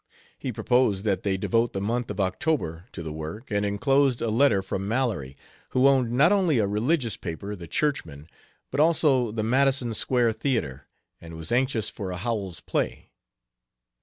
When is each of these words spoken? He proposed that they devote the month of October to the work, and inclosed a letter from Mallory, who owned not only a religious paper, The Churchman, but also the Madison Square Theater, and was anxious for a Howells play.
He 0.39 0.51
proposed 0.51 1.05
that 1.05 1.21
they 1.21 1.37
devote 1.37 1.73
the 1.73 1.79
month 1.79 2.09
of 2.09 2.19
October 2.19 2.87
to 2.91 3.03
the 3.03 3.13
work, 3.13 3.51
and 3.51 3.63
inclosed 3.63 4.19
a 4.19 4.31
letter 4.31 4.63
from 4.63 4.87
Mallory, 4.87 5.37
who 5.69 5.87
owned 5.87 6.11
not 6.11 6.31
only 6.31 6.57
a 6.57 6.65
religious 6.65 7.15
paper, 7.15 7.55
The 7.55 7.67
Churchman, 7.67 8.25
but 8.71 8.79
also 8.79 9.29
the 9.31 9.43
Madison 9.43 9.93
Square 9.93 10.33
Theater, 10.33 10.87
and 11.21 11.37
was 11.37 11.51
anxious 11.51 11.87
for 11.87 12.09
a 12.09 12.17
Howells 12.17 12.61
play. 12.61 13.09